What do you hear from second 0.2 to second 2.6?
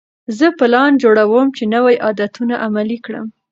زه پلان جوړوم چې نوي عادتونه